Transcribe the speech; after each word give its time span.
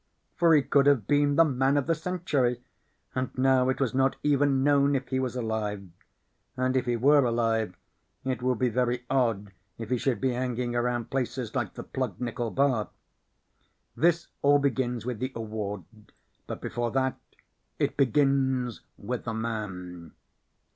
For 0.35 0.55
he 0.55 0.63
could 0.63 0.87
have 0.87 1.05
been 1.05 1.35
the 1.35 1.45
man 1.45 1.77
of 1.77 1.85
the 1.85 1.93
century, 1.93 2.63
and 3.13 3.29
now 3.37 3.69
it 3.69 3.79
was 3.79 3.93
not 3.93 4.15
even 4.23 4.63
known 4.63 4.95
if 4.95 5.09
he 5.09 5.19
was 5.19 5.35
alive. 5.35 5.87
And 6.57 6.75
if 6.75 6.87
he 6.87 6.95
were 6.95 7.23
alive, 7.23 7.75
it 8.25 8.41
would 8.41 8.57
be 8.57 8.69
very 8.69 9.05
odd 9.11 9.51
if 9.77 9.91
he 9.91 10.09
would 10.09 10.19
be 10.19 10.31
hanging 10.33 10.75
around 10.75 11.11
places 11.11 11.53
like 11.53 11.75
the 11.75 11.83
Plugged 11.83 12.19
Nickel 12.19 12.49
Bar. 12.49 12.89
This 13.95 14.29
all 14.41 14.57
begins 14.57 15.05
with 15.05 15.19
the 15.19 15.31
award. 15.35 15.83
But 16.47 16.61
before 16.61 16.89
that 16.89 17.19
it 17.77 17.95
begins 17.95 18.81
with 18.97 19.25
the 19.25 19.35
man. 19.35 20.13